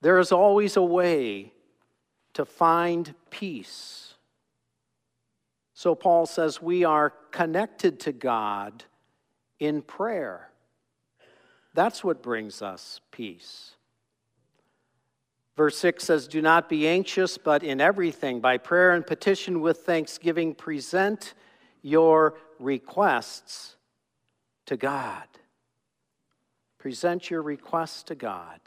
There 0.01 0.19
is 0.19 0.31
always 0.31 0.77
a 0.77 0.83
way 0.83 1.53
to 2.33 2.45
find 2.45 3.13
peace. 3.31 4.13
So 5.73 5.95
Paul 5.95 6.25
says 6.27 6.61
we 6.61 6.83
are 6.83 7.11
connected 7.31 7.99
to 8.01 8.11
God 8.11 8.83
in 9.59 9.81
prayer. 9.81 10.49
That's 11.73 12.03
what 12.03 12.21
brings 12.21 12.61
us 12.61 13.01
peace. 13.11 13.71
Verse 15.55 15.77
6 15.77 16.03
says, 16.03 16.27
Do 16.27 16.41
not 16.41 16.67
be 16.67 16.87
anxious, 16.87 17.37
but 17.37 17.63
in 17.63 17.79
everything, 17.79 18.39
by 18.39 18.57
prayer 18.57 18.93
and 18.93 19.05
petition 19.05 19.61
with 19.61 19.79
thanksgiving, 19.79 20.55
present 20.55 21.33
your 21.81 22.35
requests 22.59 23.75
to 24.65 24.77
God. 24.77 25.27
Present 26.79 27.29
your 27.29 27.41
requests 27.41 28.03
to 28.03 28.15
God. 28.15 28.59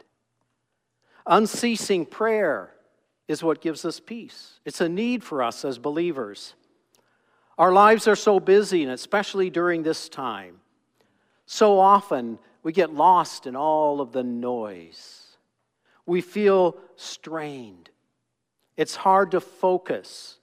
Unceasing 1.25 2.05
prayer 2.05 2.71
is 3.27 3.43
what 3.43 3.61
gives 3.61 3.83
us 3.83 3.99
peace. 3.99 4.59
It's 4.63 4.79
a 4.79 4.87
need 4.87 5.23
for 5.23 5.43
us 5.43 5.65
as 5.65 5.77
believers. 5.77 6.53
Our 7.57 7.73
lives 7.73 8.07
are 8.07 8.15
so 8.15 8.39
busy, 8.39 8.83
and 8.83 8.91
especially 8.91 9.49
during 9.49 9.83
this 9.83 10.07
time, 10.07 10.61
so 11.45 11.79
often 11.79 12.39
We 12.63 12.73
get 12.73 12.93
lost 12.93 13.47
in 13.47 13.55
all 13.55 14.01
of 14.01 14.11
the 14.11 14.23
noise. 14.23 15.26
We 16.07 16.21
feel 16.21 16.77
strained. 16.95 17.91
It's 18.75 18.95
hard 18.95 19.31
to 19.31 19.39
focus. 19.39 20.39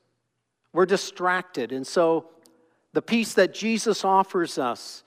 We're 0.72 0.87
distracted. 0.87 1.72
And 1.72 1.85
so 1.85 2.29
the 2.92 3.03
peace 3.03 3.35
that 3.35 3.53
Jesus 3.53 4.05
offers 4.05 4.59
us 4.59 5.03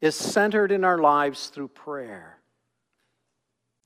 is 0.00 0.16
centered 0.16 0.72
in 0.72 0.84
our 0.84 0.98
lives 0.98 1.48
through 1.48 1.68
prayer. 1.68 2.38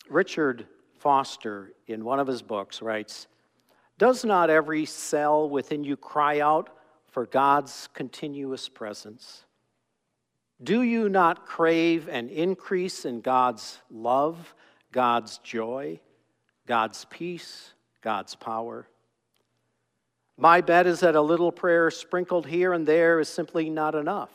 Richard 0.08 0.66
Foster, 0.98 1.72
in 1.86 2.04
one 2.04 2.20
of 2.20 2.26
his 2.26 2.42
books, 2.42 2.80
writes 2.80 3.26
Does 3.98 4.24
not 4.24 4.50
every 4.50 4.84
cell 4.84 5.48
within 5.48 5.84
you 5.84 5.96
cry 5.96 6.40
out 6.40 6.70
for 7.10 7.26
God's 7.26 7.88
continuous 7.92 8.68
presence? 8.68 9.44
Do 10.62 10.82
you 10.82 11.08
not 11.08 11.44
crave 11.44 12.08
an 12.08 12.28
increase 12.28 13.04
in 13.04 13.20
God's 13.20 13.80
love, 13.90 14.54
God's 14.92 15.38
joy, 15.38 15.98
God's 16.66 17.06
peace, 17.06 17.72
God's 18.02 18.34
power? 18.34 18.86
My 20.36 20.60
bet 20.60 20.86
is 20.86 21.00
that 21.00 21.16
a 21.16 21.20
little 21.20 21.52
prayer 21.52 21.90
sprinkled 21.90 22.46
here 22.46 22.72
and 22.72 22.86
there 22.86 23.20
is 23.20 23.28
simply 23.28 23.70
not 23.70 23.94
enough. 23.94 24.30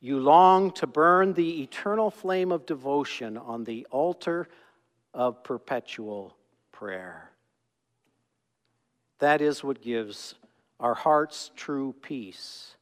You 0.00 0.20
long 0.20 0.70
to 0.72 0.86
burn 0.86 1.32
the 1.32 1.62
eternal 1.62 2.10
flame 2.10 2.52
of 2.52 2.66
devotion 2.66 3.36
on 3.36 3.64
the 3.64 3.86
altar 3.90 4.48
of 5.14 5.42
perpetual 5.42 6.36
prayer. 6.70 7.30
That 9.18 9.40
is 9.40 9.64
what 9.64 9.80
gives 9.80 10.34
our 10.78 10.94
hearts 10.94 11.50
true 11.56 11.94
peace. 12.02 12.76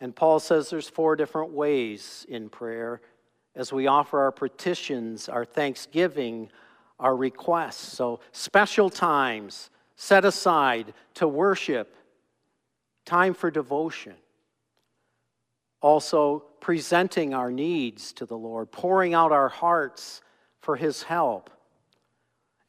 And 0.00 0.16
Paul 0.16 0.40
says 0.40 0.70
there's 0.70 0.88
four 0.88 1.16
different 1.16 1.52
ways 1.52 2.24
in 2.28 2.48
prayer 2.48 3.00
as 3.56 3.72
we 3.72 3.86
offer 3.86 4.20
our 4.20 4.32
petitions, 4.32 5.28
our 5.28 5.44
thanksgiving, 5.44 6.50
our 6.98 7.16
requests. 7.16 7.96
So, 7.96 8.20
special 8.32 8.90
times 8.90 9.70
set 9.96 10.24
aside 10.24 10.92
to 11.14 11.28
worship, 11.28 11.94
time 13.04 13.34
for 13.34 13.50
devotion. 13.50 14.14
Also, 15.80 16.44
presenting 16.60 17.34
our 17.34 17.50
needs 17.50 18.12
to 18.14 18.26
the 18.26 18.36
Lord, 18.36 18.72
pouring 18.72 19.14
out 19.14 19.32
our 19.32 19.48
hearts 19.48 20.22
for 20.60 20.76
His 20.76 21.02
help, 21.02 21.50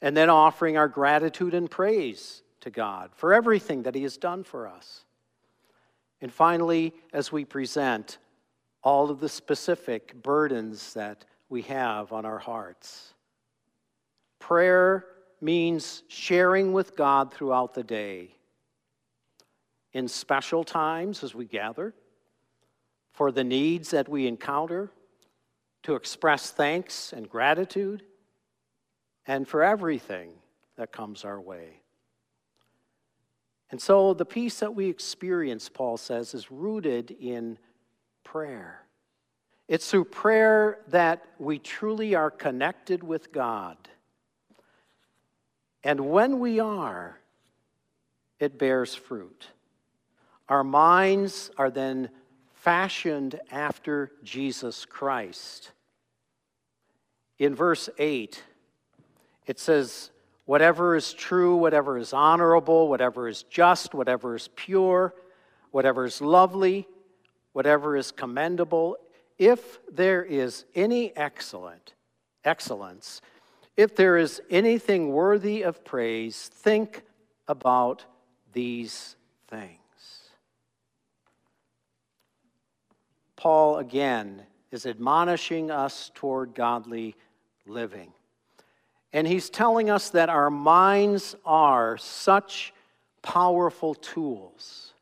and 0.02 0.16
then 0.16 0.28
offering 0.28 0.76
our 0.76 0.88
gratitude 0.88 1.54
and 1.54 1.70
praise 1.70 2.42
to 2.60 2.70
God 2.70 3.10
for 3.14 3.32
everything 3.32 3.84
that 3.84 3.94
He 3.94 4.02
has 4.02 4.16
done 4.16 4.44
for 4.44 4.68
us. 4.68 5.04
And 6.20 6.32
finally, 6.32 6.92
as 7.12 7.32
we 7.32 7.44
present 7.44 8.18
all 8.86 9.10
of 9.10 9.18
the 9.18 9.28
specific 9.28 10.14
burdens 10.22 10.94
that 10.94 11.24
we 11.48 11.60
have 11.62 12.12
on 12.12 12.24
our 12.24 12.38
hearts, 12.38 13.14
prayer 14.38 15.04
means 15.40 16.04
sharing 16.06 16.72
with 16.72 16.94
God 16.94 17.34
throughout 17.34 17.74
the 17.74 17.82
day. 17.82 18.30
In 19.92 20.06
special 20.06 20.62
times 20.62 21.24
as 21.24 21.34
we 21.34 21.46
gather, 21.46 21.94
for 23.10 23.32
the 23.32 23.42
needs 23.42 23.90
that 23.90 24.08
we 24.08 24.28
encounter, 24.28 24.92
to 25.82 25.96
express 25.96 26.52
thanks 26.52 27.12
and 27.12 27.28
gratitude, 27.28 28.04
and 29.26 29.48
for 29.48 29.64
everything 29.64 30.30
that 30.76 30.92
comes 30.92 31.24
our 31.24 31.40
way. 31.40 31.80
And 33.72 33.82
so 33.82 34.14
the 34.14 34.24
peace 34.24 34.60
that 34.60 34.76
we 34.76 34.88
experience, 34.88 35.68
Paul 35.68 35.96
says, 35.96 36.34
is 36.34 36.52
rooted 36.52 37.10
in 37.10 37.58
prayer. 38.26 38.82
It's 39.68 39.88
through 39.88 40.06
prayer 40.06 40.78
that 40.88 41.24
we 41.38 41.58
truly 41.58 42.14
are 42.16 42.30
connected 42.30 43.04
with 43.04 43.32
God. 43.32 43.76
And 45.84 46.00
when 46.00 46.40
we 46.40 46.58
are, 46.58 47.20
it 48.40 48.58
bears 48.58 48.94
fruit. 48.96 49.46
Our 50.48 50.64
minds 50.64 51.52
are 51.56 51.70
then 51.70 52.10
fashioned 52.54 53.38
after 53.52 54.10
Jesus 54.24 54.84
Christ. 54.84 55.70
In 57.38 57.54
verse 57.54 57.88
8, 57.98 58.42
it 59.46 59.60
says, 59.60 60.10
Whatever 60.46 60.96
is 60.96 61.12
true, 61.12 61.56
whatever 61.56 61.96
is 61.96 62.12
honorable, 62.12 62.88
whatever 62.88 63.28
is 63.28 63.44
just, 63.44 63.94
whatever 63.94 64.34
is 64.34 64.48
pure, 64.56 65.14
whatever 65.70 66.04
is 66.04 66.20
lovely, 66.20 66.88
whatever 67.56 67.96
is 67.96 68.12
commendable, 68.12 68.98
if 69.38 69.78
there 69.90 70.22
is 70.22 70.66
any 70.74 71.16
excellent 71.16 71.94
excellence, 72.44 73.22
if 73.78 73.96
there 73.96 74.18
is 74.18 74.42
anything 74.50 75.10
worthy 75.10 75.62
of 75.62 75.82
praise, 75.82 76.50
think 76.52 77.00
about 77.48 78.04
these 78.52 79.16
things. 79.48 79.78
Paul 83.36 83.78
again 83.78 84.42
is 84.70 84.84
admonishing 84.84 85.70
us 85.70 86.10
toward 86.14 86.54
godly 86.54 87.16
living. 87.66 88.12
And 89.14 89.26
he's 89.26 89.48
telling 89.48 89.88
us 89.88 90.10
that 90.10 90.28
our 90.28 90.50
minds 90.50 91.34
are 91.46 91.96
such 91.96 92.74
powerful 93.22 93.94
tools. 93.94 94.92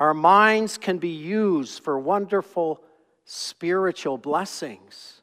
Our 0.00 0.14
minds 0.14 0.78
can 0.78 0.96
be 0.96 1.10
used 1.10 1.84
for 1.84 1.98
wonderful 1.98 2.82
spiritual 3.26 4.16
blessings, 4.16 5.20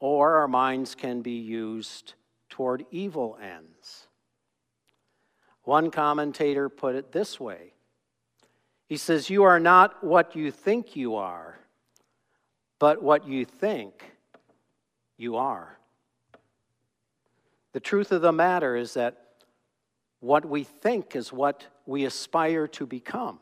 or 0.00 0.36
our 0.36 0.48
minds 0.48 0.94
can 0.94 1.20
be 1.20 1.38
used 1.38 2.14
toward 2.48 2.86
evil 2.90 3.38
ends. 3.42 4.08
One 5.64 5.90
commentator 5.90 6.70
put 6.70 6.94
it 6.94 7.12
this 7.12 7.38
way 7.38 7.74
He 8.86 8.96
says, 8.96 9.28
You 9.28 9.44
are 9.44 9.60
not 9.60 10.02
what 10.02 10.34
you 10.34 10.50
think 10.50 10.96
you 10.96 11.16
are, 11.16 11.58
but 12.78 13.02
what 13.02 13.28
you 13.28 13.44
think 13.44 14.16
you 15.18 15.36
are. 15.36 15.78
The 17.72 17.80
truth 17.80 18.12
of 18.12 18.22
the 18.22 18.32
matter 18.32 18.76
is 18.76 18.94
that 18.94 19.26
what 20.20 20.46
we 20.46 20.64
think 20.64 21.14
is 21.14 21.30
what 21.30 21.66
we 21.84 22.06
aspire 22.06 22.66
to 22.68 22.86
become. 22.86 23.40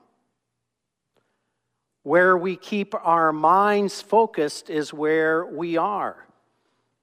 Where 2.03 2.37
we 2.37 2.57
keep 2.57 2.95
our 2.95 3.33
minds 3.33 4.01
focused 4.03 4.71
is 4.71 4.93
where 4.93 5.47
we 5.47 5.77
are. 5.77 6.27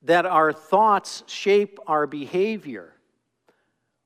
That 0.04 0.26
our 0.26 0.52
thoughts 0.52 1.24
shape 1.28 1.80
our 1.88 2.08
behavior. 2.08 2.94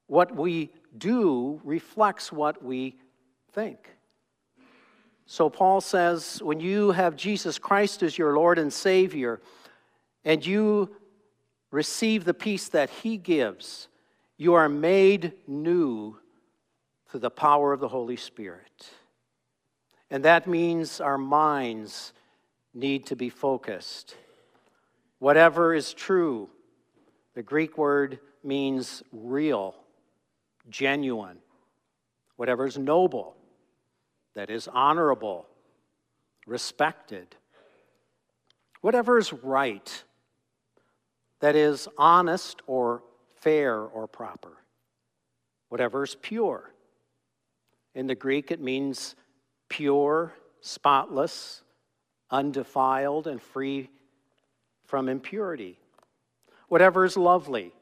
What 0.08 0.36
we 0.36 0.72
do 0.98 1.60
reflects 1.64 2.32
what 2.32 2.64
we 2.64 2.96
think. 3.54 3.90
So 5.26 5.50
Paul 5.50 5.82
says 5.82 6.42
when 6.44 6.60
you 6.60 6.92
have 6.92 7.16
Jesus 7.16 7.58
Christ 7.58 8.04
as 8.04 8.18
your 8.18 8.36
Lord 8.36 8.60
and 8.60 8.72
Savior, 8.72 9.42
and 10.26 10.46
you 10.46 10.96
receive 11.72 12.24
the 12.24 12.34
peace 12.34 12.70
that 12.70 12.90
He 12.90 13.18
gives, 13.18 13.88
you 14.38 14.54
are 14.54 14.70
made 14.70 15.34
new 15.48 16.18
through 17.08 17.22
the 17.22 17.32
power 17.32 17.74
of 17.74 17.80
the 17.80 17.88
Holy 17.88 18.16
Spirit. 18.16 18.90
And 20.14 20.26
that 20.26 20.46
means 20.46 21.02
our 21.02 21.18
minds 21.18 22.14
need 22.72 23.08
to 23.08 23.16
be 23.16 23.30
focused. 23.30 24.16
Whatever 25.18 25.74
is 25.74 25.92
true, 25.92 26.52
the 27.34 27.42
Greek 27.42 27.80
word 27.80 28.20
means 28.44 29.02
real, 29.12 29.74
genuine. 30.70 31.40
Whatever 32.36 32.68
is 32.68 32.78
noble, 32.78 33.36
that 34.36 34.52
is 34.52 34.68
honorable, 34.68 35.48
respected. 36.46 37.36
Whatever 38.82 39.18
is 39.18 39.34
right, 39.34 40.04
that 41.40 41.56
is 41.56 41.88
honest 41.98 42.62
or 42.68 43.02
fair 43.38 43.80
or 43.80 44.06
proper, 44.06 44.58
whatever 45.70 46.04
is 46.04 46.16
pure. 46.22 46.72
In 47.96 48.06
the 48.06 48.14
Greek, 48.14 48.52
it 48.52 48.62
means 48.62 49.16
pure, 49.74 50.34
spotless, 50.62 51.64
undefiled, 52.30 53.26
and 53.26 53.42
free 53.42 53.90
from 54.86 55.10
impurity. 55.10 55.80
Whatever 56.68 57.06
is 57.06 57.18
lovely, 57.18 57.74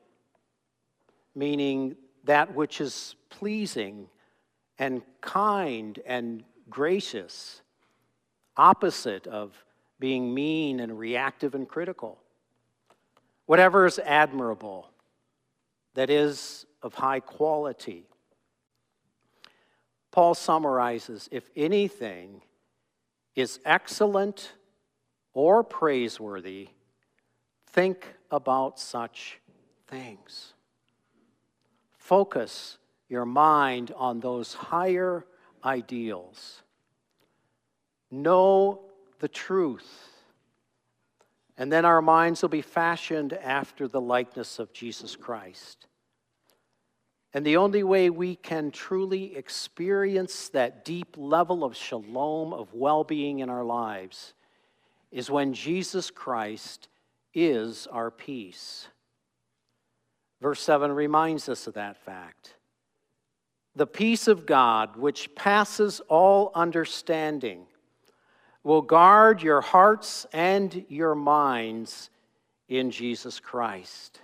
meaning 1.35 1.97
that 2.23 2.55
which 2.55 2.79
is 2.79 3.15
pleasing 3.29 4.07
and 4.79 5.01
kind 5.19 5.99
and 6.05 6.43
gracious, 6.69 7.61
opposite 8.55 9.27
of 9.27 9.53
being 9.99 10.33
mean 10.33 10.79
and 10.79 10.97
reactive 10.97 11.55
and 11.55 11.67
critical 11.67 12.21
whatever 13.51 13.85
is 13.85 13.99
admirable, 13.99 14.89
that 15.93 16.09
is 16.09 16.65
of 16.81 16.93
high 16.93 17.19
quality. 17.19 18.05
Paul 20.11 20.35
summarizes 20.35 21.29
if 21.31 21.49
anything 21.55 22.41
is 23.35 23.59
excellent 23.65 24.51
or 25.33 25.63
praiseworthy, 25.63 26.67
think 27.67 28.05
about 28.29 28.79
such 28.79 29.39
things. 29.87 30.53
Focus 31.97 32.77
your 33.07 33.25
mind 33.25 33.93
on 33.95 34.19
those 34.19 34.53
higher 34.53 35.25
ideals. 35.63 36.61
Know 38.09 38.81
the 39.19 39.29
truth. 39.29 40.09
And 41.57 41.71
then 41.71 41.85
our 41.85 42.01
minds 42.01 42.41
will 42.41 42.49
be 42.49 42.61
fashioned 42.61 43.33
after 43.33 43.87
the 43.87 44.01
likeness 44.01 44.59
of 44.59 44.73
Jesus 44.73 45.15
Christ. 45.15 45.87
And 47.33 47.45
the 47.45 47.57
only 47.57 47.83
way 47.83 48.09
we 48.09 48.35
can 48.35 48.71
truly 48.71 49.35
experience 49.35 50.49
that 50.49 50.83
deep 50.83 51.15
level 51.17 51.63
of 51.63 51.77
shalom, 51.77 52.53
of 52.53 52.73
well 52.73 53.03
being 53.03 53.39
in 53.39 53.49
our 53.49 53.63
lives, 53.63 54.33
is 55.11 55.31
when 55.31 55.53
Jesus 55.53 56.11
Christ 56.11 56.89
is 57.33 57.87
our 57.87 58.11
peace. 58.11 58.87
Verse 60.41 60.61
7 60.61 60.91
reminds 60.91 61.47
us 61.47 61.67
of 61.67 61.75
that 61.75 61.97
fact. 62.03 62.55
The 63.75 63.87
peace 63.87 64.27
of 64.27 64.45
God, 64.45 64.97
which 64.97 65.33
passes 65.35 66.01
all 66.09 66.51
understanding, 66.53 67.65
will 68.63 68.81
guard 68.81 69.41
your 69.41 69.61
hearts 69.61 70.25
and 70.33 70.85
your 70.89 71.15
minds 71.15 72.09
in 72.67 72.91
Jesus 72.91 73.39
Christ. 73.39 74.19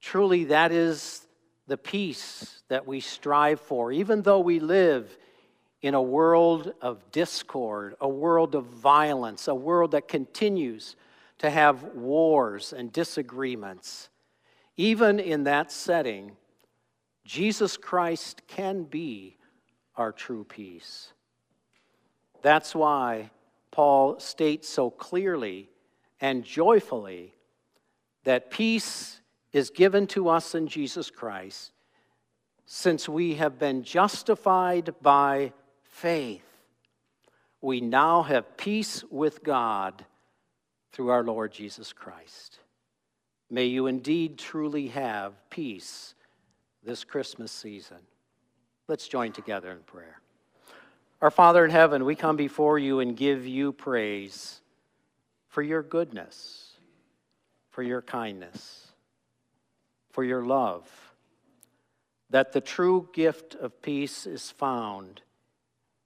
Truly, 0.00 0.44
that 0.44 0.72
is 0.72 1.27
the 1.68 1.76
peace 1.76 2.62
that 2.68 2.86
we 2.86 2.98
strive 2.98 3.60
for, 3.60 3.92
even 3.92 4.22
though 4.22 4.40
we 4.40 4.58
live 4.58 5.16
in 5.82 5.94
a 5.94 6.02
world 6.02 6.72
of 6.80 7.12
discord, 7.12 7.94
a 8.00 8.08
world 8.08 8.54
of 8.54 8.64
violence, 8.64 9.46
a 9.46 9.54
world 9.54 9.92
that 9.92 10.08
continues 10.08 10.96
to 11.38 11.50
have 11.50 11.84
wars 11.94 12.72
and 12.72 12.92
disagreements. 12.92 14.08
Even 14.76 15.20
in 15.20 15.44
that 15.44 15.70
setting, 15.70 16.32
Jesus 17.24 17.76
Christ 17.76 18.42
can 18.48 18.84
be 18.84 19.36
our 19.94 20.10
true 20.10 20.44
peace. 20.44 21.12
That's 22.42 22.74
why 22.74 23.30
Paul 23.70 24.18
states 24.18 24.68
so 24.68 24.90
clearly 24.90 25.68
and 26.20 26.44
joyfully 26.44 27.34
that 28.24 28.50
peace 28.50 29.20
is 29.58 29.70
given 29.70 30.06
to 30.06 30.28
us 30.28 30.54
in 30.54 30.68
Jesus 30.68 31.10
Christ 31.10 31.72
since 32.64 33.08
we 33.08 33.34
have 33.34 33.58
been 33.58 33.82
justified 33.82 34.94
by 35.02 35.52
faith. 35.82 36.44
We 37.60 37.80
now 37.80 38.22
have 38.22 38.56
peace 38.56 39.02
with 39.10 39.42
God 39.42 40.04
through 40.92 41.08
our 41.08 41.24
Lord 41.24 41.50
Jesus 41.50 41.92
Christ. 41.92 42.60
May 43.50 43.64
you 43.64 43.86
indeed 43.86 44.38
truly 44.38 44.88
have 44.88 45.32
peace 45.50 46.14
this 46.84 47.02
Christmas 47.02 47.50
season. 47.50 47.98
Let's 48.86 49.08
join 49.08 49.32
together 49.32 49.72
in 49.72 49.78
prayer. 49.78 50.20
Our 51.20 51.32
Father 51.32 51.64
in 51.64 51.70
heaven, 51.72 52.04
we 52.04 52.14
come 52.14 52.36
before 52.36 52.78
you 52.78 53.00
and 53.00 53.16
give 53.16 53.44
you 53.44 53.72
praise 53.72 54.60
for 55.48 55.62
your 55.62 55.82
goodness, 55.82 56.74
for 57.70 57.82
your 57.82 58.02
kindness 58.02 58.87
for 60.10 60.24
your 60.24 60.44
love, 60.44 60.88
that 62.30 62.52
the 62.52 62.60
true 62.60 63.08
gift 63.12 63.54
of 63.54 63.80
peace 63.82 64.26
is 64.26 64.50
found 64.50 65.22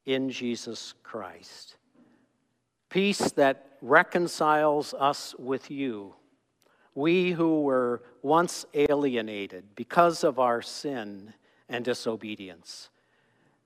in 0.05 0.31
Jesus 0.31 0.95
Christ. 1.03 1.77
Peace 2.89 3.33
that 3.33 3.79
reconciles 3.81 4.95
us 4.95 5.35
with 5.39 5.71
you. 5.71 6.15
We 6.95 7.33
who 7.33 7.63
were 7.63 8.03
once 8.21 8.67
alienated 8.75 9.65
because 9.75 10.25
of 10.25 10.39
our 10.39 10.61
sin 10.61 11.33
and 11.69 11.85
disobedience, 11.85 12.91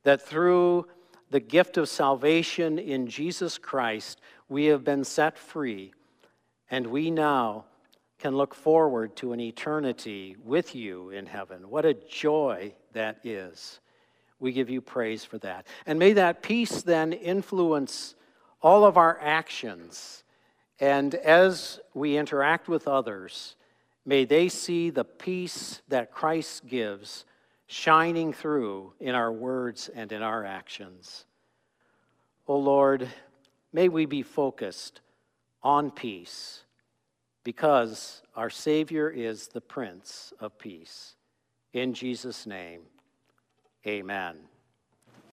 that 0.05 0.23
through 0.23 0.87
the 1.31 1.41
gift 1.41 1.77
of 1.77 1.89
salvation 1.89 2.79
in 2.79 3.09
Jesus 3.09 3.59
Christ, 3.59 4.21
we 4.49 4.67
have 4.67 4.85
been 4.85 5.03
set 5.03 5.37
free, 5.37 5.93
and 6.71 6.87
we 6.87 7.11
now 7.11 7.65
can 8.19 8.37
look 8.37 8.55
forward 8.55 9.15
to 9.17 9.33
an 9.33 9.41
eternity 9.41 10.37
with 10.43 10.75
you 10.75 11.11
in 11.11 11.27
heaven. 11.27 11.69
What 11.69 11.85
a 11.85 11.95
joy 11.95 12.75
that 12.93 13.19
is. 13.25 13.81
We 14.39 14.53
give 14.53 14.71
you 14.71 14.81
praise 14.81 15.25
for 15.25 15.39
that. 15.39 15.67
And 15.87 15.99
may 15.99 16.13
that 16.15 16.43
peace 16.43 16.83
then 16.83 17.13
influence 17.13 18.15
all 18.63 18.85
of 18.85 18.97
our 18.97 19.19
actions. 19.21 20.25
And 20.81 21.15
as 21.15 21.81
we 21.95 22.17
interact 22.17 22.69
with 22.69 22.89
others, 22.89 23.57
may 24.05 24.25
they 24.25 24.49
see 24.49 24.91
the 24.91 25.05
peace 25.05 25.83
that 25.89 26.13
Christ 26.13 26.67
gives 26.67 27.25
shining 27.67 28.33
through 28.33 28.93
in 29.01 29.15
our 29.15 29.33
words 29.33 29.91
and 29.95 30.13
in 30.13 30.23
our 30.23 30.45
actions. 30.45 31.25
Oh 32.49 32.59
Lord, 32.59 33.09
may 33.73 33.89
we 33.89 34.07
be 34.07 34.23
focused 34.23 35.01
on 35.63 35.91
peace 35.91 36.63
because 37.47 38.23
our 38.35 38.51
Savior 38.51 39.09
is 39.09 39.47
the 39.47 39.61
Prince 39.61 40.33
of 40.41 40.59
Peace. 40.59 41.15
In 41.75 41.95
Jesus' 41.95 42.45
name, 42.45 42.81
amen. 43.87 44.35